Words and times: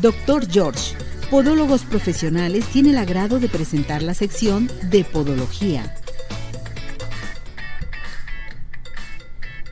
Doctor 0.00 0.50
George, 0.50 0.96
Podólogos 1.30 1.84
Profesionales, 1.84 2.66
tiene 2.66 2.90
el 2.90 2.98
agrado 2.98 3.38
de 3.38 3.48
presentar 3.48 4.02
la 4.02 4.14
sección 4.14 4.68
de 4.90 5.04
Podología. 5.04 5.94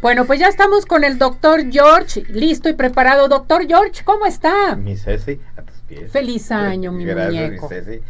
Bueno, 0.00 0.24
pues 0.24 0.38
ya 0.40 0.48
estamos 0.48 0.86
con 0.86 1.04
el 1.04 1.18
doctor 1.18 1.70
George, 1.70 2.24
listo 2.28 2.68
y 2.68 2.74
preparado. 2.74 3.28
Doctor 3.28 3.66
George, 3.66 4.04
¿cómo 4.04 4.26
está? 4.26 4.76
Mi 4.76 4.96
Ceci, 4.96 5.40
a 5.56 5.62
tus 5.62 5.76
pies. 5.88 6.10
Feliz 6.10 6.50
año, 6.50 6.92
mi 6.92 7.04
Gracias, 7.04 7.50
muñeco. 7.50 7.68
Mi 7.68 7.74
Ceci. 7.74 8.00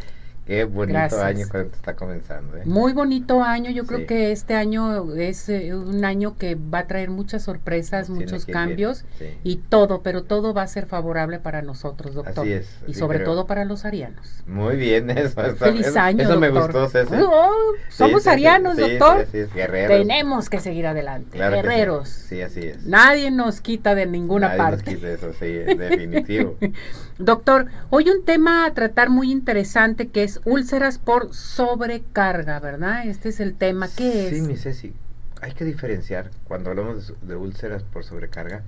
Qué 0.45 0.65
bonito 0.65 0.99
Gracias. 0.99 1.21
año 1.21 1.45
cuando 1.49 1.73
está 1.73 1.95
comenzando. 1.95 2.57
¿eh? 2.57 2.63
Muy 2.65 2.91
bonito 2.91 3.41
año, 3.41 3.71
yo 3.71 3.85
creo 3.85 4.05
que 4.05 4.33
este 4.33 4.55
año 4.55 5.13
es 5.15 5.47
eh, 5.47 5.73
un 5.73 6.03
año 6.03 6.35
que 6.37 6.55
va 6.55 6.79
a 6.79 6.87
traer 6.87 7.09
muchas 7.09 7.43
sorpresas, 7.43 8.09
muchos 8.09 8.45
cambios 8.45 9.05
sí. 9.17 9.27
y 9.45 9.55
todo, 9.55 10.01
pero 10.01 10.23
todo 10.23 10.53
va 10.53 10.63
a 10.63 10.67
ser 10.67 10.85
favorable 10.85 11.39
para 11.39 11.61
nosotros, 11.61 12.13
doctor. 12.13 12.39
Así 12.43 12.51
es, 12.51 12.67
y 12.81 12.91
así 12.91 12.93
sobre 12.99 13.19
creo. 13.19 13.29
todo 13.31 13.47
para 13.47 13.63
los 13.63 13.85
arianos. 13.85 14.43
Muy 14.45 14.75
bien, 14.75 15.09
eso. 15.17 15.41
está- 15.41 15.55
Feliz 15.67 15.87
eso, 15.87 15.99
año, 16.01 16.23
Eso 16.23 16.37
me 16.37 16.49
doctor. 16.49 16.83
gustó, 16.83 16.89
Ceci. 16.89 17.15
Oh, 17.25 17.51
somos 17.89 18.27
arianos, 18.27 18.75
doctor. 18.75 19.25
Sí, 19.31 19.43
sí, 19.45 19.49
guerreros. 19.55 19.97
Tenemos 19.97 20.49
que 20.49 20.59
seguir 20.59 20.87
adelante, 20.87 21.37
Claro 21.37 21.55
guerreros. 21.55 22.09
Sí, 22.09 22.41
así 22.41 22.59
es. 22.67 22.85
Nadie 22.85 23.31
nos 23.31 23.61
quita 23.61 23.95
de 23.95 24.07
ninguna 24.07 24.49
Nadie 24.49 24.57
nos 24.61 24.69
parte. 24.83 24.95
quita 24.95 25.09
eso, 25.09 25.31
sí, 25.39 25.45
es 25.45 25.77
definitivo. 25.77 26.57
Doctor, 27.19 27.67
hoy 27.91 28.09
un 28.09 28.25
tema 28.25 28.65
a 28.65 28.73
tratar 28.73 29.09
muy 29.11 29.31
interesante 29.31 30.07
que 30.09 30.23
es 30.23 30.32
úlceras 30.45 30.97
por 30.99 31.33
sobrecarga, 31.33 32.59
¿verdad? 32.59 33.07
Este 33.07 33.29
es 33.29 33.39
el 33.39 33.55
tema. 33.55 33.87
¿Qué 33.87 34.29
Sí, 34.29 34.35
es? 34.37 34.47
mi 34.47 34.57
Ceci, 34.57 34.93
hay 35.41 35.53
que 35.53 35.65
diferenciar 35.65 36.31
cuando 36.45 36.69
hablamos 36.69 37.13
de 37.21 37.35
úlceras 37.35 37.83
por 37.83 38.03
sobrecarga 38.03 38.63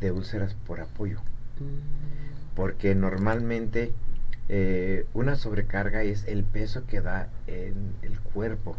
de 0.00 0.10
úlceras 0.10 0.54
por 0.66 0.80
apoyo. 0.80 1.20
Mm, 1.60 2.54
porque 2.56 2.94
normalmente 2.94 3.92
eh, 4.48 5.06
una 5.14 5.36
sobrecarga 5.36 6.02
es 6.02 6.24
el 6.26 6.44
peso 6.44 6.84
que 6.86 7.00
da 7.00 7.28
en 7.46 7.94
el 8.02 8.18
cuerpo. 8.20 8.76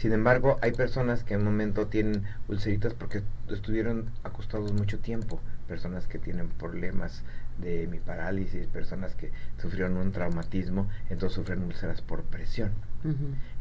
Sin 0.00 0.14
embargo, 0.14 0.58
hay 0.62 0.72
personas 0.72 1.24
que 1.24 1.34
en 1.34 1.40
un 1.40 1.48
momento 1.48 1.88
tienen 1.88 2.22
ulceritas 2.48 2.94
porque 2.94 3.20
estuvieron 3.50 4.08
acostados 4.24 4.72
mucho 4.72 4.98
tiempo, 4.98 5.42
personas 5.68 6.06
que 6.06 6.18
tienen 6.18 6.48
problemas 6.48 7.22
de 7.58 7.82
hemiparálisis, 7.82 8.66
personas 8.68 9.14
que 9.14 9.30
sufrieron 9.58 9.98
un 9.98 10.10
traumatismo, 10.10 10.88
entonces 11.10 11.36
sufren 11.36 11.62
úlceras 11.62 12.00
por 12.00 12.22
presión. 12.22 12.70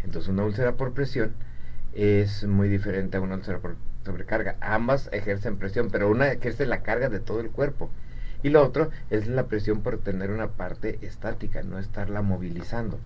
Entonces 0.01 0.29
una 0.29 0.45
úlcera 0.45 0.77
por 0.77 0.93
presión 0.93 1.33
es 1.93 2.45
muy 2.45 2.69
diferente 2.69 3.17
a 3.17 3.21
una 3.21 3.35
úlcera 3.35 3.59
por 3.59 3.75
sobrecarga. 4.05 4.55
Ambas 4.61 5.09
ejercen 5.11 5.57
presión, 5.57 5.89
pero 5.91 6.09
una 6.09 6.31
ejerce 6.31 6.65
la 6.65 6.83
carga 6.83 7.09
de 7.09 7.19
todo 7.19 7.41
el 7.41 7.49
cuerpo. 7.49 7.89
Y 8.43 8.49
lo 8.49 8.63
otro 8.63 8.91
es 9.09 9.27
la 9.27 9.47
presión 9.47 9.81
por 9.81 9.97
tener 9.97 10.31
una 10.31 10.47
parte 10.51 10.99
estática, 11.01 11.63
no 11.63 11.79
estarla 11.79 12.21
movilizando. 12.21 12.97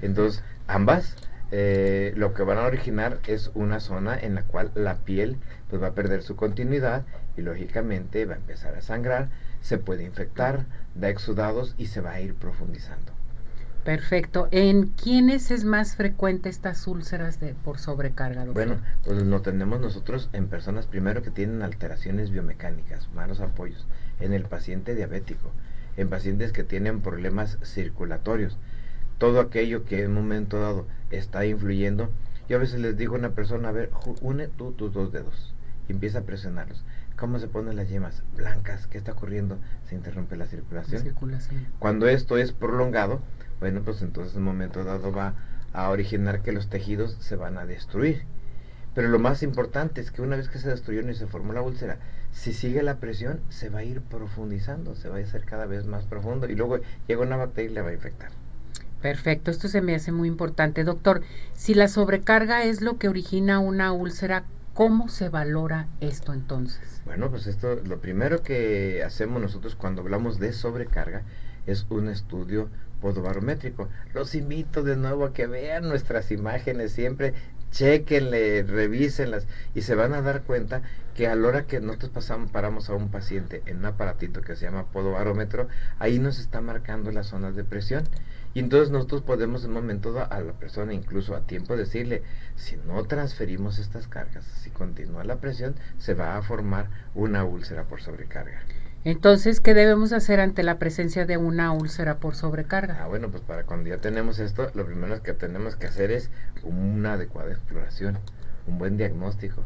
Entonces, 0.00 0.42
ambas 0.68 1.16
eh, 1.54 2.14
lo 2.16 2.32
que 2.32 2.44
van 2.44 2.56
a 2.56 2.62
originar 2.62 3.20
es 3.26 3.50
una 3.52 3.78
zona 3.78 4.18
en 4.18 4.34
la 4.34 4.42
cual 4.42 4.72
la 4.74 4.96
piel 4.96 5.36
pues 5.68 5.82
va 5.82 5.88
a 5.88 5.94
perder 5.94 6.22
su 6.22 6.34
continuidad 6.34 7.04
y 7.36 7.42
lógicamente 7.42 8.24
va 8.24 8.34
a 8.34 8.38
empezar 8.38 8.74
a 8.74 8.80
sangrar, 8.80 9.28
se 9.60 9.76
puede 9.76 10.02
infectar, 10.02 10.64
da 10.94 11.10
exudados 11.10 11.74
y 11.76 11.86
se 11.86 12.00
va 12.00 12.12
a 12.12 12.20
ir 12.22 12.34
profundizando. 12.34 13.12
Perfecto. 13.84 14.48
¿En 14.50 14.86
quiénes 14.88 15.50
es 15.50 15.64
más 15.64 15.94
frecuente 15.96 16.48
estas 16.48 16.86
úlceras 16.86 17.38
de 17.38 17.52
por 17.52 17.78
sobrecarga, 17.78 18.46
doctor? 18.46 18.66
Bueno, 18.66 18.82
pues 19.04 19.22
lo 19.22 19.42
tenemos 19.42 19.78
nosotros 19.78 20.30
en 20.32 20.46
personas 20.46 20.86
primero 20.86 21.22
que 21.22 21.30
tienen 21.30 21.60
alteraciones 21.60 22.30
biomecánicas, 22.30 23.10
malos 23.12 23.40
apoyos, 23.40 23.86
en 24.20 24.32
el 24.32 24.44
paciente 24.44 24.94
diabético, 24.94 25.50
en 25.98 26.08
pacientes 26.08 26.52
que 26.52 26.64
tienen 26.64 27.02
problemas 27.02 27.58
circulatorios, 27.62 28.56
todo 29.22 29.38
aquello 29.38 29.84
que 29.84 30.02
en 30.02 30.08
un 30.08 30.14
momento 30.16 30.58
dado 30.58 30.84
está 31.12 31.46
influyendo. 31.46 32.10
Yo 32.48 32.56
a 32.56 32.58
veces 32.58 32.80
les 32.80 32.96
digo 32.96 33.14
a 33.14 33.20
una 33.20 33.30
persona, 33.30 33.68
a 33.68 33.70
ver, 33.70 33.88
une 34.20 34.48
tú 34.48 34.72
tus 34.72 34.92
dos 34.92 35.12
dedos 35.12 35.54
y 35.88 35.92
empieza 35.92 36.18
a 36.18 36.22
presionarlos. 36.22 36.82
¿Cómo 37.16 37.38
se 37.38 37.46
ponen 37.46 37.76
las 37.76 37.88
yemas? 37.88 38.24
Blancas, 38.36 38.88
¿qué 38.88 38.98
está 38.98 39.12
ocurriendo? 39.12 39.58
Se 39.88 39.94
interrumpe 39.94 40.34
la 40.34 40.46
La 40.46 40.50
circulación. 40.50 41.02
circulación. 41.02 41.68
Cuando 41.78 42.08
esto 42.08 42.36
es 42.36 42.50
prolongado, 42.50 43.20
bueno, 43.60 43.82
pues 43.82 44.02
entonces 44.02 44.34
en 44.34 44.40
un 44.40 44.46
momento 44.46 44.82
dado 44.82 45.12
va 45.12 45.34
a 45.72 45.88
originar 45.90 46.42
que 46.42 46.50
los 46.50 46.68
tejidos 46.68 47.16
se 47.20 47.36
van 47.36 47.58
a 47.58 47.64
destruir. 47.64 48.24
Pero 48.92 49.06
lo 49.06 49.20
más 49.20 49.44
importante 49.44 50.00
es 50.00 50.10
que 50.10 50.22
una 50.22 50.34
vez 50.34 50.48
que 50.48 50.58
se 50.58 50.68
destruyó 50.68 51.08
y 51.08 51.14
se 51.14 51.28
formó 51.28 51.52
la 51.52 51.62
úlcera, 51.62 51.98
si 52.32 52.52
sigue 52.52 52.82
la 52.82 52.96
presión, 52.96 53.38
se 53.50 53.68
va 53.68 53.78
a 53.78 53.84
ir 53.84 54.00
profundizando, 54.00 54.96
se 54.96 55.08
va 55.08 55.18
a 55.18 55.20
hacer 55.20 55.44
cada 55.44 55.66
vez 55.66 55.86
más 55.86 56.06
profundo 56.06 56.48
y 56.50 56.56
luego 56.56 56.80
llega 57.06 57.22
una 57.22 57.36
bacteria 57.36 57.70
y 57.70 57.74
le 57.74 57.82
va 57.82 57.90
a 57.90 57.94
infectar. 57.94 58.32
Perfecto, 59.02 59.50
esto 59.50 59.66
se 59.66 59.82
me 59.82 59.96
hace 59.96 60.12
muy 60.12 60.28
importante. 60.28 60.84
Doctor, 60.84 61.22
si 61.54 61.74
la 61.74 61.88
sobrecarga 61.88 62.64
es 62.64 62.80
lo 62.80 62.98
que 62.98 63.08
origina 63.08 63.58
una 63.58 63.92
úlcera, 63.92 64.44
¿cómo 64.74 65.08
se 65.08 65.28
valora 65.28 65.88
esto 66.00 66.32
entonces? 66.32 67.02
Bueno, 67.04 67.28
pues 67.28 67.48
esto, 67.48 67.74
lo 67.84 68.00
primero 68.00 68.42
que 68.42 69.02
hacemos 69.04 69.42
nosotros 69.42 69.74
cuando 69.74 70.02
hablamos 70.02 70.38
de 70.38 70.52
sobrecarga 70.52 71.22
es 71.66 71.84
un 71.90 72.08
estudio 72.08 72.68
podobarométrico. 73.00 73.88
Los 74.14 74.36
invito 74.36 74.84
de 74.84 74.96
nuevo 74.96 75.24
a 75.24 75.32
que 75.32 75.48
vean 75.48 75.88
nuestras 75.88 76.30
imágenes 76.30 76.92
siempre, 76.92 77.34
chequenle, 77.72 78.62
revísenlas 78.62 79.48
y 79.74 79.82
se 79.82 79.96
van 79.96 80.12
a 80.12 80.22
dar 80.22 80.42
cuenta 80.42 80.82
que 81.14 81.26
a 81.26 81.34
la 81.34 81.48
hora 81.48 81.66
que 81.66 81.80
nosotros 81.80 82.10
pasamos, 82.12 82.50
paramos 82.52 82.88
a 82.88 82.94
un 82.94 83.10
paciente 83.10 83.62
en 83.66 83.78
un 83.78 83.86
aparatito 83.86 84.40
que 84.42 84.54
se 84.54 84.66
llama 84.66 84.86
podobarómetro, 84.92 85.68
ahí 85.98 86.18
nos 86.18 86.38
está 86.38 86.60
marcando 86.60 87.10
las 87.10 87.26
zonas 87.26 87.56
de 87.56 87.64
presión. 87.64 88.04
Y 88.54 88.60
entonces 88.60 88.90
nosotros 88.90 89.22
podemos 89.22 89.64
en 89.64 89.70
un 89.70 89.76
momento 89.76 90.14
a 90.20 90.40
la 90.40 90.52
persona, 90.52 90.92
incluso 90.92 91.34
a 91.34 91.46
tiempo, 91.46 91.74
decirle, 91.74 92.22
si 92.54 92.76
no 92.76 93.02
transferimos 93.04 93.78
estas 93.78 94.08
cargas, 94.08 94.44
si 94.44 94.70
continúa 94.70 95.24
la 95.24 95.40
presión, 95.40 95.74
se 95.98 96.12
va 96.12 96.36
a 96.36 96.42
formar 96.42 96.90
una 97.14 97.44
úlcera 97.44 97.84
por 97.84 98.02
sobrecarga. 98.02 98.60
Entonces, 99.04 99.60
¿qué 99.60 99.74
debemos 99.74 100.12
hacer 100.12 100.38
ante 100.40 100.62
la 100.62 100.78
presencia 100.78 101.26
de 101.26 101.36
una 101.36 101.72
úlcera 101.72 102.18
por 102.18 102.34
Ah, 102.34 102.36
sobrecarga? 102.36 103.06
bueno, 103.08 103.30
pues 103.30 103.42
para 103.42 103.64
cuando 103.64 103.88
ya 103.88 103.98
tenemos 103.98 104.38
esto, 104.38 104.70
lo 104.74 104.86
primero 104.86 105.22
que 105.22 105.32
tenemos 105.34 105.76
que 105.76 105.86
hacer 105.88 106.12
es 106.12 106.30
una 106.62 107.14
adecuada 107.14 107.50
exploración, 107.50 108.18
un 108.66 108.78
buen 108.78 108.96
diagnóstico, 108.96 109.64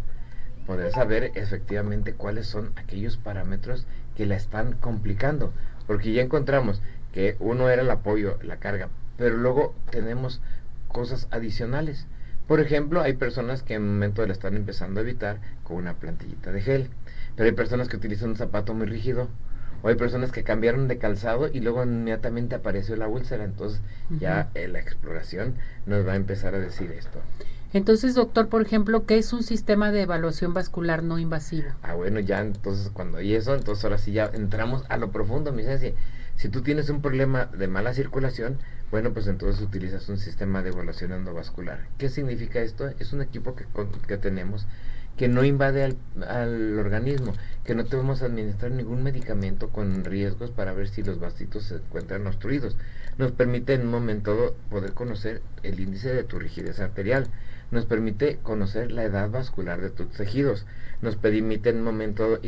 poder 0.67 0.91
saber 0.91 1.33
efectivamente 1.35 2.15
cuáles 2.15 2.47
son 2.47 2.73
aquellos 2.77 3.19
parámetros 3.19 3.87
que 4.17 4.25
la 4.27 4.37
están 4.37 4.73
complicando, 4.73 5.53
porque 5.87 6.13
ya 6.13 6.23
encontramos 6.23 6.81
que 7.13 7.37
uno 7.39 7.69
era 7.69 7.83
el 7.83 7.91
apoyo, 7.91 8.39
la 8.43 8.57
carga, 8.57 8.89
pero 9.19 9.37
luego 9.37 9.75
tenemos 9.91 10.41
cosas 10.89 11.29
adicionales. 11.31 12.07
Por 12.49 12.61
ejemplo, 12.61 13.03
hay 13.03 13.15
personas 13.15 13.63
que 13.63 13.75
en 13.75 13.83
un 13.83 13.95
momento 13.95 14.25
la 14.27 14.33
están 14.33 14.57
empezando 14.57 15.01
a 15.01 15.03
evitar 15.03 15.39
con 15.65 15.77
una 15.77 15.95
plantillita 15.95 16.53
de 16.53 16.63
gel, 16.63 16.91
pero 17.37 17.49
hay 17.49 17.55
personas 17.55 17.89
que 17.89 17.97
utilizan 17.97 18.31
un 18.31 18.37
zapato 18.37 18.75
muy 18.75 18.87
rígido, 18.87 19.29
o 19.83 19.89
hay 19.89 19.95
personas 19.95 20.33
que 20.33 20.43
cambiaron 20.43 20.89
de 20.89 20.99
calzado 20.99 21.49
y 21.53 21.61
luego 21.61 21.83
inmediatamente 21.85 22.55
apareció 22.55 22.97
la 22.97 23.09
úlcera, 23.09 23.45
entonces 23.45 23.81
ya 24.19 24.51
eh, 24.55 24.69
la 24.69 24.81
exploración 24.81 25.55
nos 25.85 26.07
va 26.07 26.13
a 26.13 26.17
empezar 26.17 26.55
a 26.55 26.59
decir 26.59 26.91
esto. 26.93 27.21
Entonces, 27.73 28.15
doctor, 28.15 28.49
por 28.49 28.63
ejemplo, 28.63 29.05
¿qué 29.07 29.19
es 29.19 29.33
un 29.33 29.43
sistema 29.43 29.93
de 29.93 30.03
evaluación 30.03 30.55
vascular 30.55 31.03
no 31.03 31.19
invasivo? 31.19 31.69
Ah, 31.83 31.95
bueno, 31.95 32.21
ya 32.21 32.41
entonces 32.41 32.89
cuando 32.91 33.19
hay 33.19 33.35
eso, 33.35 33.55
entonces 33.55 33.85
ahora 33.85 33.99
sí 33.99 34.13
ya 34.13 34.31
entramos 34.33 34.85
a 34.89 34.97
lo 34.97 35.11
profundo, 35.11 35.53
mi 35.53 35.63
Ceci. 35.63 35.93
Si 36.37 36.49
tú 36.49 36.63
tienes 36.63 36.89
un 36.91 37.03
problema 37.03 37.47
de 37.47 37.67
mala 37.67 37.93
circulación, 37.93 38.59
bueno, 38.91 39.13
pues 39.13 39.27
entonces 39.27 39.61
utilizas 39.63 40.09
un 40.09 40.19
sistema 40.19 40.63
de 40.63 40.71
evaluación 40.71 41.13
endovascular. 41.13 41.81
¿Qué 41.99 42.09
significa 42.09 42.61
esto? 42.61 42.89
Es 42.99 43.13
un 43.13 43.21
equipo 43.21 43.55
que, 43.57 43.65
con- 43.65 43.91
que 43.91 44.17
tenemos 44.17 44.67
que 45.17 45.29
no 45.29 45.45
invade 45.45 45.85
al, 45.85 45.97
al 46.29 46.79
organismo, 46.79 47.33
que 47.65 47.75
no 47.75 47.85
te 47.85 47.97
vamos 47.97 48.23
a 48.23 48.27
administrar 48.27 48.71
ningún 48.71 49.03
medicamento 49.03 49.71
con 49.71 50.05
riesgos 50.05 50.51
para 50.51 50.73
ver 50.73 50.89
si 50.89 51.03
los 51.03 51.19
vasitos 51.19 51.65
se 51.65 51.77
encuentran 51.77 52.27
obstruidos. 52.27 52.77
Nos 53.19 53.33
permite 53.33 53.75
en 53.75 53.83
un 53.83 53.91
momento 53.91 54.55
poder 54.71 54.93
conocer 54.93 55.43
el 55.63 55.81
índice 55.81 56.13
de 56.13 56.25
tu 56.25 56.39
rigidez 56.39 56.81
arterial, 56.81 57.27
nos 57.71 57.87
permite 57.87 58.39
conocer 58.43 58.93
la 58.93 59.05
edad 59.05 59.31
vascular 59.31 59.81
de 59.81 59.91
tus 59.91 60.11
tejidos, 60.11 60.67
nos 61.03 61.17
permite 61.17 61.71
en 61.71 61.79
un 61.79 61.85
momento 61.85 62.39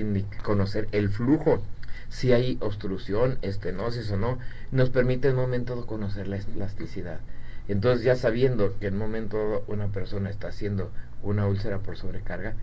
conocer 0.42 0.88
el 0.92 1.08
flujo, 1.08 1.62
si 2.08 2.32
hay 2.32 2.58
obstrucción, 2.60 3.38
estenosis 3.42 4.10
o 4.10 4.16
no, 4.16 4.38
nos 4.70 4.90
permite 4.90 5.28
en 5.28 5.34
un 5.34 5.42
momento 5.42 5.86
conocer 5.86 6.28
la 6.28 6.36
elasticidad. 6.36 7.20
Entonces 7.68 8.04
ya 8.04 8.16
sabiendo 8.16 8.78
que 8.78 8.86
en 8.86 8.94
un 8.94 9.00
momento 9.00 9.64
una 9.66 9.88
persona 9.88 10.30
está 10.30 10.48
haciendo 10.48 10.90
una 11.22 11.46
úlcera 11.46 11.78
por 11.78 11.96
sobrecarga 11.96 12.54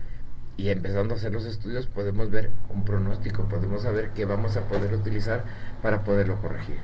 y 0.56 0.70
empezando 0.70 1.14
a 1.14 1.16
hacer 1.18 1.32
los 1.32 1.44
estudios 1.44 1.86
podemos 1.86 2.30
ver 2.30 2.50
un 2.74 2.84
pronóstico, 2.84 3.44
podemos 3.44 3.82
saber 3.82 4.10
qué 4.14 4.24
vamos 4.24 4.56
a 4.56 4.62
poder 4.62 4.94
utilizar 4.94 5.44
para 5.82 6.02
poderlo 6.02 6.40
corregir. 6.40 6.76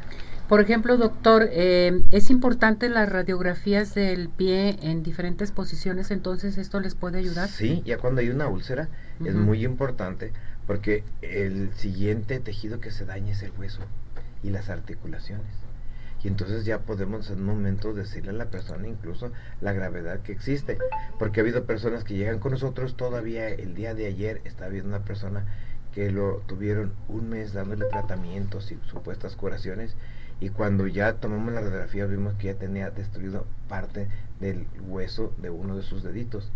Por 0.49 0.61
ejemplo, 0.61 0.99
doctor, 0.99 1.49
eh, 1.51 2.03
es 2.11 2.29
importante 2.29 2.91
las 2.91 3.09
radiografías 3.09 3.95
del 3.95 4.29
pie 4.29 4.77
en 4.83 5.03
diferentes 5.03 5.51
posiciones, 5.51 6.11
entonces 6.11 6.59
esto 6.59 6.81
les 6.81 6.95
puede 6.95 7.19
ayudar. 7.19 7.49
Sí, 7.49 7.83
ya 7.87 7.97
cuando 7.97 8.21
hay 8.21 8.29
una 8.29 8.49
úlcera 8.49 8.89
es 9.25 9.35
muy 9.35 9.65
importante 9.65 10.33
porque 10.67 11.05
el 11.23 11.71
siguiente 11.75 12.39
tejido 12.41 12.81
que 12.81 12.91
se 12.91 13.07
daña 13.07 13.33
es 13.33 13.43
el 13.43 13.53
hueso. 13.59 13.81
y 14.45 14.51
las 14.51 14.71
articulaciones. 14.71 15.47
Y 16.25 16.29
entonces 16.29 16.65
ya 16.65 16.81
podemos 16.81 17.31
en 17.31 17.41
un 17.41 17.47
momento 17.47 17.93
decirle 17.93 18.31
a 18.31 18.35
la 18.35 18.51
persona 18.51 18.87
incluso 18.87 19.33
la 19.61 19.73
gravedad 19.73 20.21
que 20.21 20.33
existe. 20.33 20.79
Porque 21.19 21.41
ha 21.41 21.43
habido 21.43 21.65
personas 21.65 22.05
que 22.05 22.15
llegan 22.15 22.39
con 22.39 22.53
nosotros 22.53 22.97
todavía 22.97 23.49
el 23.49 23.75
día 23.75 23.95
de 23.95 24.07
ayer, 24.07 24.41
está 24.45 24.67
habiendo 24.67 24.89
una 24.91 25.05
persona 25.05 25.45
que 25.93 26.11
lo 26.11 26.43
tuvieron 26.47 26.93
un 27.09 27.29
mes 27.29 27.53
dándole 27.53 27.87
tratamientos 27.87 28.73
y 28.73 28.79
supuestas 28.87 29.37
curaciones 29.37 29.95
y 30.41 30.49
cuando 30.49 30.87
ya 30.87 31.15
tomamos 31.15 31.53
la 31.53 31.61
radiografía 31.61 32.07
vimos 32.07 32.35
que 32.35 32.49
ya 32.49 32.55
tenía 32.55 32.91
destruido 32.91 33.47
parte 33.69 34.09
del 34.41 34.67
hueso 34.89 35.33
de 35.39 35.51
uno 35.51 35.77
de 35.77 35.83
sus 35.83 36.03
deditos 36.03 36.51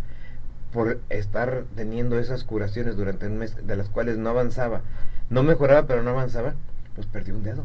por 0.73 0.99
estar 1.09 1.63
teniendo 1.75 2.19
esas 2.19 2.43
curaciones 2.43 2.97
durante 2.97 3.27
un 3.27 3.37
mes 3.37 3.55
de 3.65 3.75
las 3.75 3.89
cuales 3.89 4.17
no 4.17 4.29
avanzaba 4.29 4.81
no 5.29 5.43
mejoraba 5.43 5.87
pero 5.87 6.03
no 6.03 6.09
avanzaba 6.09 6.55
pues 6.95 7.07
perdió 7.07 7.35
un 7.35 7.43
dedo 7.43 7.63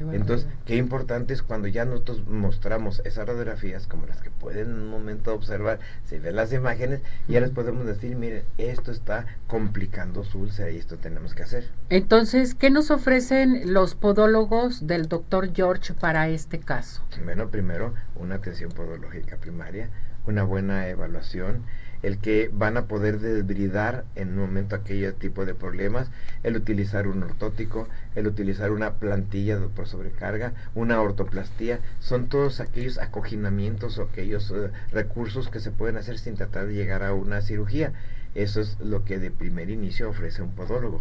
entonces, 0.00 0.48
qué 0.64 0.76
importante 0.76 1.34
es 1.34 1.42
cuando 1.42 1.68
ya 1.68 1.84
nosotros 1.84 2.26
mostramos 2.26 3.00
esas 3.04 3.26
radiografías 3.26 3.86
como 3.86 4.06
las 4.06 4.20
que 4.20 4.30
pueden 4.30 4.70
en 4.70 4.78
un 4.78 4.88
momento 4.88 5.34
observar, 5.34 5.78
se 6.04 6.18
ven 6.18 6.36
las 6.36 6.52
imágenes, 6.52 7.00
y 7.28 7.32
ya 7.32 7.40
les 7.40 7.50
podemos 7.50 7.86
decir, 7.86 8.16
miren, 8.16 8.44
esto 8.58 8.90
está 8.90 9.26
complicando 9.46 10.24
su 10.24 10.40
úlcera 10.40 10.70
y 10.70 10.78
esto 10.78 10.96
tenemos 10.96 11.34
que 11.34 11.42
hacer. 11.42 11.68
Entonces, 11.90 12.54
¿qué 12.54 12.70
nos 12.70 12.90
ofrecen 12.90 13.72
los 13.72 13.94
podólogos 13.94 14.86
del 14.86 15.08
doctor 15.08 15.54
George 15.54 15.94
para 15.94 16.28
este 16.28 16.58
caso? 16.58 17.02
Bueno, 17.24 17.48
primero, 17.48 17.94
una 18.16 18.36
atención 18.36 18.72
podológica 18.72 19.36
primaria, 19.36 19.90
una 20.26 20.42
buena 20.42 20.88
evaluación, 20.88 21.64
el 22.04 22.18
que 22.18 22.50
van 22.52 22.76
a 22.76 22.86
poder 22.86 23.18
desbridar 23.18 24.04
en 24.14 24.28
un 24.28 24.40
momento 24.40 24.76
aquel 24.76 25.14
tipo 25.14 25.46
de 25.46 25.54
problemas, 25.54 26.10
el 26.42 26.54
utilizar 26.54 27.08
un 27.08 27.22
ortótico, 27.22 27.88
el 28.14 28.26
utilizar 28.26 28.72
una 28.72 28.94
plantilla 28.94 29.58
por 29.74 29.88
sobrecarga, 29.88 30.52
una 30.74 31.00
ortoplastía, 31.00 31.80
son 32.00 32.28
todos 32.28 32.60
aquellos 32.60 32.98
acoginamientos 32.98 33.98
o 33.98 34.02
aquellos 34.02 34.50
eh, 34.50 34.70
recursos 34.92 35.48
que 35.48 35.60
se 35.60 35.70
pueden 35.70 35.96
hacer 35.96 36.18
sin 36.18 36.34
tratar 36.34 36.66
de 36.66 36.74
llegar 36.74 37.02
a 37.02 37.14
una 37.14 37.40
cirugía. 37.40 37.92
Eso 38.34 38.60
es 38.60 38.78
lo 38.80 39.04
que 39.04 39.18
de 39.18 39.30
primer 39.30 39.70
inicio 39.70 40.10
ofrece 40.10 40.42
un 40.42 40.50
podólogo. 40.50 41.00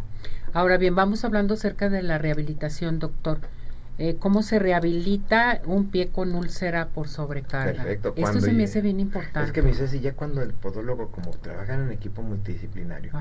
Ahora 0.53 0.77
bien, 0.77 0.95
vamos 0.95 1.25
hablando 1.25 1.55
acerca 1.55 1.89
de 1.89 2.01
la 2.01 2.17
rehabilitación, 2.17 3.00
doctor. 3.00 3.39
Eh, 4.00 4.16
cómo 4.18 4.42
se 4.42 4.57
rehabilita 4.57 5.62
un 5.66 5.92
pie 5.92 6.10
con 6.10 6.34
úlcera 6.34 6.88
por 6.88 7.07
sobrecarga. 7.07 7.84
Perfecto. 7.84 8.13
Esto 8.18 8.42
se 8.42 8.51
me 8.51 8.63
hace 8.63 8.81
bien 8.81 9.00
importante. 9.00 9.44
Es 9.48 9.51
que 9.51 9.62
me 9.62 9.69
dice 9.69 9.88
si 9.88 10.00
ya 10.00 10.13
cuando 10.13 10.42
el 10.42 10.54
podólogo, 10.54 11.12
como 11.12 11.30
trabaja 11.31 11.75
en 11.75 11.92
equipo 11.92 12.24
multidisciplinario 12.24 13.12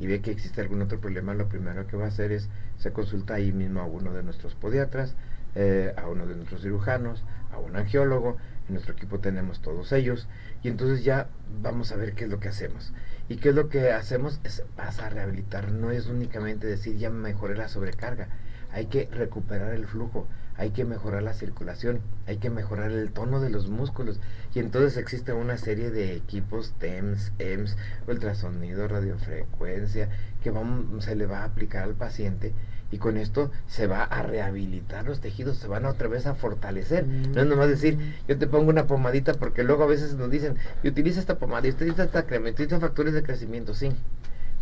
y 0.00 0.06
ve 0.08 0.20
que 0.20 0.32
existe 0.32 0.60
algún 0.60 0.82
otro 0.82 1.00
problema, 1.00 1.32
lo 1.34 1.48
primero 1.48 1.86
que 1.86 1.96
va 1.96 2.06
a 2.06 2.08
hacer 2.08 2.32
es 2.32 2.48
se 2.76 2.92
consulta 2.92 3.34
ahí 3.34 3.52
mismo 3.52 3.80
a 3.80 3.86
uno 3.86 4.12
de 4.12 4.24
nuestros 4.24 4.56
podiatras, 4.56 5.14
eh, 5.54 5.94
a 5.96 6.08
uno 6.08 6.26
de 6.26 6.34
nuestros 6.34 6.62
cirujanos, 6.62 7.22
a 7.52 7.58
un 7.58 7.76
angiólogo. 7.76 8.36
En 8.66 8.74
nuestro 8.74 8.94
equipo 8.94 9.20
tenemos 9.20 9.60
todos 9.62 9.92
ellos 9.92 10.26
y 10.64 10.68
entonces 10.68 11.04
ya 11.04 11.28
vamos 11.62 11.92
a 11.92 11.96
ver 11.96 12.14
qué 12.14 12.24
es 12.24 12.30
lo 12.30 12.40
que 12.40 12.48
hacemos. 12.48 12.92
Y 13.28 13.36
qué 13.36 13.50
es 13.50 13.54
lo 13.54 13.68
que 13.68 13.92
hacemos 13.92 14.40
es 14.42 14.64
vas 14.76 14.98
a 14.98 15.08
rehabilitar, 15.08 15.70
no 15.70 15.92
es 15.92 16.08
únicamente 16.08 16.66
decir 16.66 16.96
ya 16.96 17.10
mejoré 17.10 17.56
la 17.56 17.68
sobrecarga 17.68 18.28
hay 18.72 18.86
que 18.86 19.08
recuperar 19.12 19.72
el 19.72 19.86
flujo, 19.86 20.26
hay 20.56 20.70
que 20.70 20.84
mejorar 20.84 21.22
la 21.22 21.34
circulación, 21.34 22.00
hay 22.26 22.38
que 22.38 22.50
mejorar 22.50 22.90
el 22.90 23.12
tono 23.12 23.40
de 23.40 23.50
los 23.50 23.68
músculos. 23.68 24.20
Y 24.54 24.60
entonces 24.60 24.96
existe 24.96 25.32
una 25.32 25.58
serie 25.58 25.90
de 25.90 26.14
equipos 26.14 26.74
TEMS, 26.78 27.32
EMS, 27.38 27.76
ultrasonido, 28.06 28.88
radiofrecuencia, 28.88 30.08
que 30.42 30.52
se 31.00 31.16
le 31.16 31.26
va 31.26 31.40
a 31.40 31.44
aplicar 31.44 31.84
al 31.84 31.94
paciente 31.94 32.52
y 32.90 32.98
con 32.98 33.16
esto 33.16 33.50
se 33.66 33.86
va 33.86 34.04
a 34.04 34.22
rehabilitar 34.22 35.04
los 35.04 35.20
tejidos, 35.20 35.56
se 35.56 35.66
van 35.66 35.84
otra 35.86 36.08
vez 36.08 36.26
a 36.26 36.34
fortalecer. 36.34 37.06
No 37.06 37.40
es 37.40 37.46
nomás 37.46 37.68
decir, 37.68 37.98
yo 38.28 38.38
te 38.38 38.46
pongo 38.46 38.70
una 38.70 38.86
pomadita 38.86 39.34
porque 39.34 39.64
luego 39.64 39.82
a 39.84 39.88
veces 39.88 40.14
nos 40.14 40.30
dicen, 40.30 40.56
y 40.82 40.88
utiliza 40.88 41.20
esta 41.20 41.38
pomada, 41.38 41.66
y 41.66 41.70
utiliza 41.70 42.04
esta 42.04 42.26
crema, 42.26 42.50
utiliza 42.50 42.78
factores 42.78 43.12
de 43.12 43.22
crecimiento, 43.22 43.74
sí. 43.74 43.90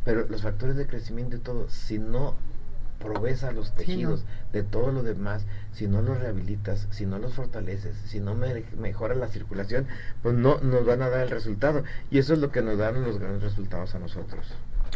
Pero 0.05 0.27
los 0.29 0.43
factores 0.43 0.77
de 0.77 0.87
crecimiento 0.87 1.37
y 1.37 1.41
todo, 1.41 1.69
si 1.69 1.99
no 1.99 2.35
proveza 2.99 3.53
los 3.53 3.73
tejidos 3.73 4.25
de 4.53 4.63
todo 4.63 4.93
lo 4.93 5.03
demás, 5.03 5.45
si 5.73 5.87
no 5.87 6.03
los 6.03 6.19
rehabilitas, 6.19 6.87
si 6.91 7.07
no 7.07 7.19
los 7.19 7.35
fortaleces, 7.35 7.97
si 8.07 8.21
no 8.21 8.35
me, 8.35 8.65
mejora 8.79 9.15
la 9.15 9.29
circulación, 9.29 9.87
pues 10.23 10.35
no 10.35 10.59
nos 10.61 10.87
van 10.87 11.03
a 11.03 11.11
dar 11.11 11.23
el 11.23 11.31
resultado. 11.31 11.85
Y 12.11 12.19
eso 12.19 12.35
es 12.35 12.39
lo 12.39 12.51
que 12.51 12.63
nos 12.63 12.79
dan 12.79 13.03
los 13.03 13.19
grandes 13.19 13.43
resultados 13.43 13.95
a 13.95 13.99
nosotros. 13.99 14.47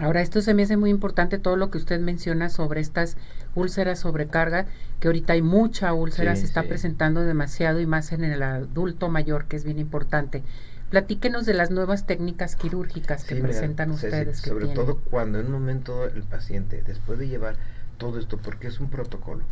Ahora, 0.00 0.22
esto 0.22 0.42
se 0.42 0.54
me 0.54 0.62
hace 0.62 0.76
muy 0.76 0.90
importante 0.90 1.38
todo 1.38 1.56
lo 1.56 1.70
que 1.70 1.78
usted 1.78 2.00
menciona 2.00 2.50
sobre 2.50 2.80
estas 2.80 3.16
úlceras 3.56 4.00
sobrecarga, 4.00 4.66
que 5.00 5.08
ahorita 5.08 5.32
hay 5.32 5.42
mucha 5.42 5.92
úlcera, 5.92 6.36
se 6.36 6.44
está 6.44 6.62
presentando 6.62 7.22
demasiado 7.22 7.80
y 7.80 7.86
más 7.86 8.12
en 8.12 8.22
el 8.22 8.42
adulto 8.42 9.08
mayor, 9.08 9.46
que 9.46 9.56
es 9.56 9.64
bien 9.64 9.78
importante. 9.78 10.44
Platíquenos 10.90 11.44
de 11.44 11.52
las 11.52 11.70
nuevas 11.70 12.06
técnicas 12.06 12.56
quirúrgicas 12.56 13.24
que 13.24 13.36
presentan 13.36 13.90
ustedes. 13.90 14.38
sobre 14.38 14.68
todo 14.68 15.00
cuando 15.10 15.40
en 15.40 15.46
un 15.46 15.52
momento 15.52 16.04
el 16.04 16.22
paciente, 16.22 16.82
después 16.86 17.18
de 17.18 17.28
llevar 17.28 17.56
todo 17.98 18.18
esto 18.18 18.38
porque 18.38 18.68
es 18.68 18.80
un 18.80 18.88
protocolo. 18.88 19.44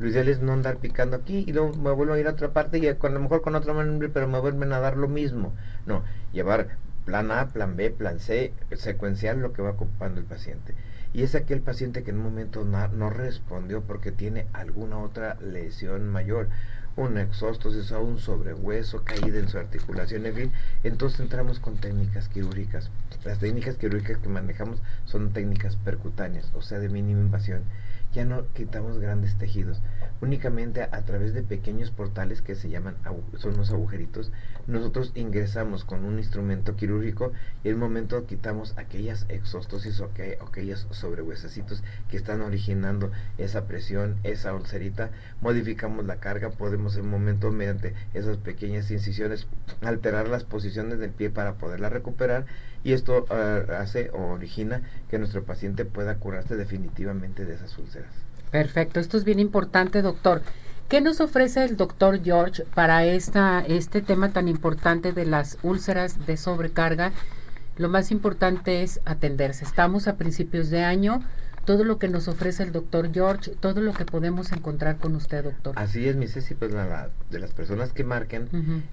Lo 0.00 0.08
ideal 0.08 0.28
es 0.28 0.40
no 0.40 0.54
andar 0.54 0.78
picando 0.78 1.14
aquí 1.14 1.44
y 1.46 1.52
luego 1.52 1.74
me 1.76 1.90
vuelvo 1.92 2.14
a 2.14 2.18
ir 2.18 2.26
a 2.26 2.30
otra 2.30 2.54
parte 2.54 2.78
y 2.78 2.88
a, 2.88 2.96
lo 2.98 3.20
mejor 3.20 3.42
con 3.42 3.54
otro 3.54 3.74
nombre, 3.74 4.08
pero 4.08 4.26
me 4.28 4.40
vuelven 4.40 4.72
a 4.72 4.80
dar 4.80 4.96
lo 4.96 5.08
mismo. 5.08 5.52
No, 5.84 6.02
llevar 6.32 6.78
plan 7.04 7.30
A, 7.30 7.48
plan 7.48 7.76
B, 7.76 7.90
plan 7.90 8.18
C, 8.18 8.54
secuenciar 8.72 9.36
lo 9.36 9.52
que 9.52 9.60
va 9.60 9.70
ocupando 9.70 10.18
el 10.18 10.26
paciente. 10.26 10.74
Y 11.12 11.22
es 11.22 11.34
aquel 11.34 11.60
paciente 11.60 12.02
que 12.02 12.12
en 12.12 12.16
un 12.16 12.24
momento 12.24 12.64
no, 12.64 12.88
no 12.88 13.10
respondió 13.10 13.82
porque 13.82 14.10
tiene 14.10 14.46
alguna 14.54 14.98
otra 14.98 15.36
lesión 15.40 16.08
mayor, 16.08 16.48
un 16.96 17.18
exóstosis 17.18 17.92
o 17.92 18.00
un 18.00 18.18
sobrehueso, 18.18 19.04
caída 19.04 19.38
en 19.38 19.48
su 19.50 19.58
articulación, 19.58 20.24
en 20.24 20.34
fin. 20.34 20.52
Entonces 20.82 21.20
entramos 21.20 21.60
con 21.60 21.76
técnicas 21.76 22.28
quirúrgicas. 22.28 22.90
Las 23.24 23.38
técnicas 23.38 23.76
quirúrgicas 23.76 24.16
que 24.16 24.28
manejamos 24.30 24.80
son 25.04 25.34
técnicas 25.34 25.76
percutáneas, 25.76 26.50
o 26.54 26.62
sea, 26.62 26.78
de 26.78 26.88
mínima 26.88 27.20
invasión 27.20 27.64
ya 28.12 28.24
no 28.24 28.46
quitamos 28.54 28.98
grandes 28.98 29.36
tejidos. 29.38 29.80
Únicamente 30.22 30.82
a, 30.82 31.02
través 31.06 31.32
de 31.32 31.42
pequeños 31.42 31.90
portales 31.90 32.42
que 32.42 32.54
se 32.54 32.68
llaman, 32.68 32.96
son 33.38 33.56
los 33.56 33.70
agujeritos, 33.70 34.30
nosotros 34.66 35.12
ingresamos 35.14 35.84
con 35.84 36.04
un 36.04 36.18
instrumento 36.18 36.76
quirúrgico 36.76 37.32
y 37.64 37.70
el 37.70 37.76
momento 37.76 38.26
quitamos 38.26 38.74
aquellas 38.76 39.24
exostosis 39.30 39.98
o 40.00 40.10
aquellos 40.46 40.86
sobrehuesecitos 40.90 41.82
que 42.10 42.18
están 42.18 42.42
originando 42.42 43.10
esa 43.38 43.66
presión, 43.66 44.18
esa 44.22 44.54
ulcerita, 44.54 45.10
modificamos 45.40 46.04
la 46.04 46.16
carga, 46.16 46.50
podemos 46.50 46.96
en 46.96 47.08
momento 47.08 47.50
mediante 47.50 47.94
esas 48.12 48.36
pequeñas 48.36 48.90
incisiones 48.90 49.46
alterar 49.80 50.28
las 50.28 50.44
posiciones 50.44 50.98
del 50.98 51.10
pie 51.10 51.30
para 51.30 51.54
poderla 51.54 51.88
recuperar 51.88 52.44
y 52.84 52.92
esto 52.92 53.26
ah, 53.30 53.62
hace 53.78 54.10
o 54.10 54.32
origina 54.32 54.82
que 55.08 55.18
nuestro 55.18 55.44
paciente 55.44 55.84
pueda 55.84 56.16
curarse 56.16 56.56
definitivamente 56.56 57.44
de 57.44 57.54
esas 57.54 57.76
úlceras. 57.78 58.12
Perfecto, 58.50 58.98
esto 58.98 59.16
es 59.16 59.24
bien 59.24 59.38
importante, 59.38 60.02
doctor. 60.02 60.09
¿Qué 60.88 61.00
nos 61.00 61.20
ofrece 61.20 61.64
el 61.64 61.76
doctor 61.76 62.20
George 62.22 62.64
para 62.74 63.04
esta, 63.04 63.60
este 63.60 64.02
tema 64.02 64.30
tan 64.30 64.48
importante 64.48 65.12
de 65.12 65.24
las 65.24 65.56
úlceras 65.62 66.26
de 66.26 66.36
sobrecarga? 66.36 67.12
Lo 67.76 67.88
más 67.88 68.10
importante 68.10 68.82
es 68.82 69.00
atenderse. 69.04 69.64
Estamos 69.64 70.08
a 70.08 70.16
principios 70.16 70.68
de 70.68 70.82
año, 70.82 71.22
todo 71.70 71.84
lo 71.84 72.00
que 72.00 72.08
nos 72.08 72.26
ofrece 72.26 72.64
el 72.64 72.72
doctor 72.72 73.12
George, 73.14 73.52
todo 73.60 73.80
lo 73.80 73.92
que 73.92 74.04
podemos 74.04 74.50
encontrar 74.50 74.96
con 74.96 75.14
usted, 75.14 75.44
doctor. 75.44 75.72
Así 75.78 76.08
es, 76.08 76.16
mi 76.16 76.26
Ceci, 76.26 76.56
pues 76.56 76.72
la, 76.72 77.10
de 77.30 77.38
las 77.38 77.52
personas 77.52 77.92
que 77.92 78.02
marquen, 78.02 78.48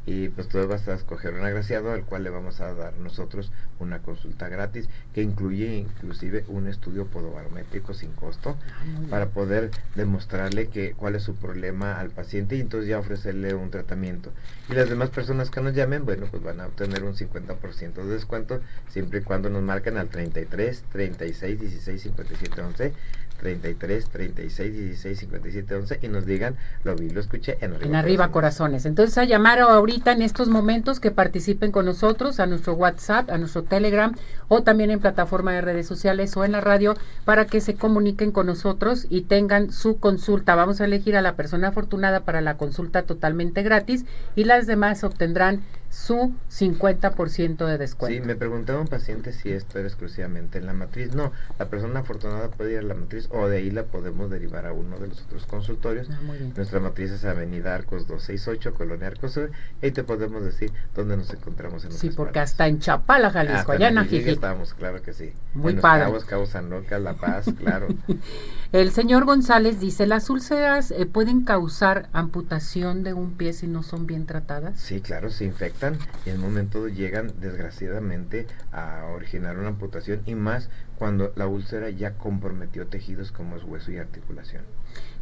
y 0.05 0.29
pues 0.29 0.47
tú 0.47 0.59
vas 0.67 0.87
a 0.87 0.93
escoger 0.93 1.33
un 1.33 1.43
agraciado 1.43 1.91
al 1.91 2.03
cual 2.03 2.23
le 2.23 2.29
vamos 2.29 2.61
a 2.61 2.75
dar 2.75 2.95
nosotros 2.99 3.51
una 3.79 4.03
consulta 4.03 4.47
gratis 4.47 4.89
que 5.15 5.23
incluye 5.23 5.75
inclusive 5.75 6.45
un 6.49 6.67
estudio 6.67 7.07
podobarométrico 7.07 7.95
sin 7.95 8.11
costo 8.11 8.57
ah, 8.61 9.07
para 9.09 9.29
poder 9.29 9.71
demostrarle 9.95 10.67
que 10.67 10.93
cuál 10.93 11.15
es 11.15 11.23
su 11.23 11.33
problema 11.33 11.99
al 11.99 12.11
paciente 12.11 12.57
y 12.57 12.61
entonces 12.61 12.87
ya 12.87 12.99
ofrecerle 12.99 13.55
un 13.55 13.71
tratamiento. 13.71 14.31
Y 14.69 14.73
las 14.73 14.87
demás 14.87 15.09
personas 15.09 15.49
que 15.49 15.61
nos 15.61 15.73
llamen, 15.73 16.05
bueno, 16.05 16.27
pues 16.29 16.43
van 16.43 16.61
a 16.61 16.67
obtener 16.67 17.03
un 17.03 17.15
50% 17.15 17.93
de 17.93 18.05
descuento 18.05 18.61
siempre 18.87 19.21
y 19.21 19.23
cuando 19.23 19.49
nos 19.49 19.63
marquen 19.63 19.97
al 19.97 20.09
33 20.09 20.83
36 20.91 21.59
16 21.59 22.01
57 22.03 22.66
11 22.67 22.93
33 23.37 24.09
36 24.09 24.73
16 24.73 25.19
57 25.19 25.75
11 25.75 25.99
y 26.01 26.07
nos 26.07 26.25
digan 26.25 26.55
lo 26.83 26.95
vi 26.95 27.09
lo 27.09 27.19
escuché 27.19 27.57
en 27.61 27.73
arriba, 27.73 27.87
en 27.87 27.95
arriba 27.95 28.27
corazones. 28.29 28.85
entonces 28.85 29.17
a 29.17 29.23
llamar 29.23 29.59
ahorita 29.59 30.11
en 30.11 30.21
estos 30.21 30.49
momentos 30.49 30.99
que 30.99 31.11
participen 31.11 31.71
con 31.71 31.85
nosotros 31.85 32.39
a 32.39 32.45
nuestro 32.47 32.73
WhatsApp 32.73 33.29
a 33.29 33.37
nuestro 33.37 33.63
Telegram 33.63 34.15
o 34.47 34.63
también 34.63 34.91
en 34.91 34.99
plataforma 34.99 35.53
de 35.53 35.61
redes 35.61 35.87
sociales 35.87 36.35
o 36.35 36.45
en 36.45 36.53
la 36.53 36.61
radio 36.61 36.95
para 37.25 37.45
que 37.45 37.61
se 37.61 37.75
comuniquen 37.75 38.31
con 38.31 38.47
nosotros 38.47 39.05
y 39.09 39.21
tengan 39.21 39.71
su 39.71 39.99
consulta 39.99 40.55
vamos 40.55 40.81
a 40.81 40.85
elegir 40.85 41.15
a 41.15 41.21
la 41.21 41.35
persona 41.35 41.69
afortunada 41.69 42.21
para 42.21 42.41
la 42.41 42.57
consulta 42.57 43.03
totalmente 43.03 43.63
gratis 43.63 44.05
y 44.35 44.45
las 44.45 44.67
demás 44.67 45.03
obtendrán 45.03 45.61
su 45.89 46.33
50% 46.51 47.65
de 47.65 47.77
descuento. 47.77 48.21
Sí, 48.21 48.25
me 48.25 48.35
preguntaba 48.35 48.79
un 48.79 48.87
paciente 48.87 49.33
si 49.33 49.51
esto 49.51 49.79
era 49.79 49.87
exclusivamente 49.87 50.57
en 50.57 50.65
la 50.65 50.73
matriz. 50.73 51.13
No, 51.15 51.31
la 51.59 51.69
persona 51.69 52.01
afortunada 52.01 52.49
puede 52.49 52.73
ir 52.73 52.79
a 52.79 52.83
la 52.83 52.93
matriz 52.93 53.27
o 53.31 53.47
de 53.47 53.57
ahí 53.57 53.71
la 53.71 53.83
podemos 53.83 54.29
derivar 54.29 54.65
a 54.65 54.73
uno 54.73 54.99
de 54.99 55.07
los 55.07 55.21
otros 55.23 55.45
consultorios. 55.45 56.07
Ah, 56.11 56.19
muy 56.23 56.37
bien. 56.37 56.53
Nuestra 56.55 56.79
matriz 56.79 57.11
es 57.11 57.25
Avenida 57.25 57.75
Arcos 57.75 58.07
268, 58.07 58.73
Colonia 58.73 59.07
Arcos 59.07 59.33
Sur, 59.33 59.51
y 59.81 59.85
ahí 59.85 59.91
te 59.91 60.03
podemos 60.03 60.43
decir 60.43 60.71
dónde 60.95 61.17
nos 61.17 61.33
encontramos 61.33 61.83
en 61.85 61.91
Sí, 61.91 62.09
porque 62.09 62.39
hasta 62.39 62.67
en 62.67 62.79
Chapala, 62.79 63.31
Jalisco, 63.31 63.71
allá 63.71 63.89
en 63.89 63.97
Ajijic 63.97 64.27
estamos, 64.27 64.73
claro 64.73 65.01
que 65.01 65.13
sí. 65.13 65.33
Muy 65.53 65.71
en 65.71 65.75
Los 65.77 65.81
padre. 65.81 66.03
Cabos, 66.03 66.25
Cabo 66.25 66.45
San 66.45 66.69
Lucas, 66.69 67.01
La 67.01 67.13
Paz, 67.13 67.45
claro. 67.57 67.87
El 68.71 68.91
señor 68.91 69.25
González 69.25 69.79
dice, 69.79 70.07
¿las 70.07 70.29
úlceras 70.29 70.91
eh, 70.91 71.05
pueden 71.05 71.45
causar 71.45 72.09
amputación 72.11 73.03
de 73.03 73.13
un 73.13 73.37
pie 73.37 73.53
si 73.53 73.67
no 73.67 73.81
son 73.81 74.05
bien 74.05 74.25
tratadas? 74.25 74.79
Sí, 74.79 74.99
claro, 74.99 75.29
se 75.29 75.45
infectan 75.77 75.97
y 76.25 76.29
momento 76.37 76.87
llegan 76.87 77.31
desgraciadamente 77.39 78.47
a 78.71 79.05
originar 79.13 79.57
una 79.57 79.69
amputación 79.69 80.21
y 80.25 80.35
más 80.35 80.69
cuando 80.97 81.31
la 81.35 81.47
úlcera 81.47 81.89
ya 81.89 82.13
comprometió 82.13 82.87
tejidos 82.87 83.31
como 83.31 83.55
es 83.57 83.63
hueso 83.63 83.91
y 83.91 83.97
articulación. 83.97 84.63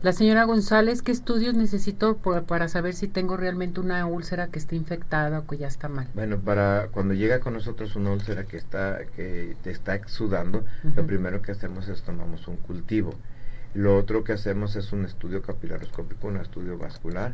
La 0.02 0.14
señora 0.14 0.44
González, 0.44 1.02
¿qué 1.02 1.12
estudios 1.12 1.56
necesito 1.56 2.18
por- 2.18 2.44
para 2.44 2.68
saber 2.68 2.94
si 2.94 3.08
tengo 3.08 3.38
realmente 3.38 3.80
una 3.80 4.06
úlcera 4.06 4.48
que 4.48 4.60
esté 4.60 4.76
infectada 4.76 5.40
o 5.40 5.48
que 5.48 5.58
ya 5.58 5.68
está 5.68 5.90
mal? 5.90 6.08
Bueno, 6.14 6.40
para 6.40 6.88
cuando 6.92 7.14
llega 7.14 7.40
con 7.40 7.54
nosotros 7.54 7.96
una 7.96 8.12
úlcera 8.12 8.44
que 8.46 8.58
está 8.58 9.00
que 9.16 9.56
te 9.64 9.72
está 9.72 9.96
exudando, 9.96 10.64
lo 10.96 11.06
primero 11.06 11.42
que 11.42 11.52
hacemos 11.52 11.88
es 11.90 12.04
tomamos 12.04 12.48
un 12.48 12.58
cultivo. 12.58 13.16
Lo 13.74 13.98
otro 13.98 14.24
que 14.24 14.32
hacemos 14.34 14.78
es 14.78 14.94
un 14.94 15.04
estudio 15.04 15.42
capilaroscópico, 15.42 16.28
un 16.28 16.38
estudio 16.38 16.78
vascular. 16.78 17.34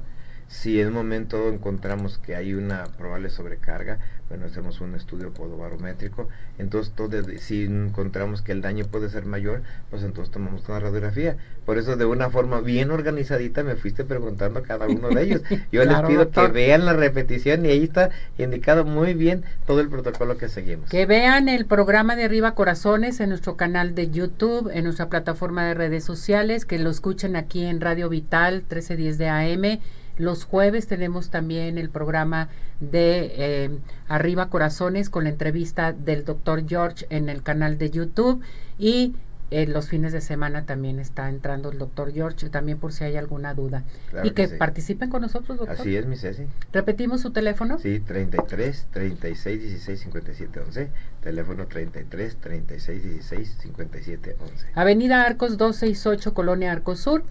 Si 0.51 0.81
en 0.81 0.89
un 0.89 0.93
momento 0.96 1.48
encontramos 1.48 2.17
que 2.17 2.36
hay 2.36 2.53
una 2.53 2.84
probable 2.98 3.29
sobrecarga, 3.29 4.00
bueno, 4.27 4.46
hacemos 4.48 4.81
un 4.81 4.96
estudio 4.96 5.34
podobarométrico. 5.34 6.27
Entonces, 6.60 6.93
todo, 6.93 7.08
de- 7.08 7.38
si 7.39 7.63
encontramos 7.63 8.41
que 8.41 8.51
el 8.51 8.62
daño 8.62 8.84
puede 8.86 9.10
ser 9.10 9.25
mayor, 9.25 9.62
pues 9.89 10.03
entonces 10.03 10.29
tomamos 10.31 10.67
una 10.67 10.79
radiografía. 10.81 11.38
Por 11.65 11.77
eso, 11.77 11.96
de 11.96 12.03
una 12.05 12.29
forma 12.29 12.60
bien 12.60 12.91
organizadita, 12.91 13.63
me 13.63 13.75
fuiste 13.75 14.03
preguntando 14.03 14.62
cada 14.63 14.88
uno 14.88 15.08
de 15.10 15.24
ellos. 15.24 15.41
Yo 15.72 15.84
Claro, 15.84 16.01
les 16.01 16.08
pido 16.10 16.25
doctor. 16.25 16.48
que 16.48 16.51
vean 16.53 16.86
la 16.86 16.93
repetición 16.93 17.65
y 17.65 17.70
ahí 17.70 17.84
está 17.86 18.10
indicado 18.38 18.84
muy 18.84 19.13
bien 19.13 19.43
todo 19.65 19.79
el 19.79 19.88
protocolo 19.89 20.38
que 20.38 20.50
seguimos. 20.50 20.89
Que 20.89 21.05
vean 21.05 21.48
el 21.48 21.65
programa 21.65 22.17
de 22.17 22.25
Arriba 22.25 22.55
Corazones 22.55 23.22
en 23.22 23.29
nuestro 23.29 23.55
canal 23.55 23.96
de 23.96 24.10
YouTube, 24.12 24.70
en 24.74 24.84
nuestra 24.84 25.08
plataforma 25.10 25.65
de 25.65 25.75
redes 25.75 26.03
sociales, 26.03 26.65
que 26.65 26.77
lo 26.77 26.89
escuchen 26.89 27.38
aquí 27.38 27.65
en 27.65 27.79
Radio 27.79 28.10
Vital 28.10 28.55
1310 28.70 29.17
de 29.17 29.29
AM. 29.29 29.79
Los 30.21 30.45
jueves 30.45 30.85
tenemos 30.85 31.31
también 31.31 31.79
el 31.79 31.89
programa 31.89 32.49
de 32.79 33.33
eh, 33.35 33.79
Arriba 34.07 34.49
Corazones 34.49 35.09
con 35.09 35.23
la 35.23 35.31
entrevista 35.31 35.93
del 35.93 36.25
doctor 36.25 36.67
George 36.67 37.07
en 37.09 37.27
el 37.27 37.41
canal 37.41 37.79
de 37.79 37.89
YouTube 37.89 38.43
y 38.77 39.15
eh, 39.49 39.65
los 39.65 39.89
fines 39.89 40.13
de 40.13 40.21
semana 40.21 40.67
también 40.67 40.99
está 40.99 41.27
entrando 41.27 41.71
el 41.71 41.79
doctor 41.79 42.13
George, 42.13 42.49
también 42.49 42.77
por 42.77 42.93
si 42.93 43.03
hay 43.03 43.17
alguna 43.17 43.55
duda. 43.55 43.83
Claro 44.11 44.27
y 44.27 44.31
que, 44.31 44.47
sí. 44.47 44.55
participen 44.57 45.09
con 45.09 45.23
nosotros, 45.23 45.57
doctor. 45.57 45.75
Así 45.75 45.97
es, 45.97 46.05
mi 46.05 46.17
Ceci. 46.17 46.43
Repetimos 46.71 47.21
su 47.21 47.31
teléfono. 47.31 47.79
Sí, 47.79 47.99
33 47.99 48.89
36 48.91 49.61
16 49.61 49.99
57 50.01 50.59
11. 50.59 50.89
Teléfono 51.21 51.65
33 51.65 52.37
36 52.37 53.03
16 53.03 53.57
57 53.59 54.35
11. 54.39 54.67
Avenida 54.75 55.23
Arcos 55.23 55.57
268, 55.57 56.35
Colonia 56.35 56.71
Arcos 56.71 56.99
Sur. 56.99 57.23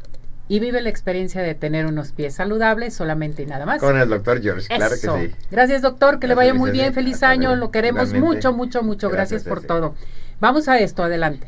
Y 0.50 0.59
vive 0.59 0.80
la 0.80 0.88
experiencia 0.88 1.42
de 1.42 1.54
tener 1.54 1.87
unos 1.87 2.11
pies 2.11 2.35
saludables 2.35 2.92
solamente 2.92 3.45
y 3.45 3.47
nada 3.47 3.66
más. 3.66 3.78
Con 3.78 3.97
el 3.97 4.09
doctor 4.09 4.42
George, 4.42 4.66
claro 4.66 4.97
Eso. 4.97 5.14
que 5.14 5.28
sí. 5.28 5.35
Gracias, 5.49 5.80
doctor. 5.80 6.19
Que 6.19 6.26
le 6.26 6.35
vaya 6.35 6.54
muy 6.54 6.73
bien. 6.73 6.92
Feliz 6.92 7.23
año. 7.23 7.54
Lo 7.54 7.71
queremos 7.71 8.12
mucho, 8.12 8.52
mucho, 8.52 8.83
mucho. 8.83 9.11
Gracias, 9.11 9.45
Gracias, 9.45 9.49
por 9.49 9.64
todo. 9.64 9.95
Vamos 10.40 10.66
a 10.66 10.80
esto. 10.80 11.04
Adelante. 11.04 11.47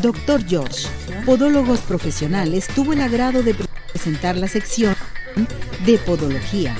Doctor 0.00 0.42
George, 0.46 0.88
Podólogos 1.26 1.80
Profesionales, 1.80 2.66
tuvo 2.74 2.94
el 2.94 3.02
agrado 3.02 3.42
de 3.42 3.54
presentar 3.92 4.38
la 4.38 4.48
sección 4.48 4.94
de 5.84 5.98
Podología. 5.98 6.74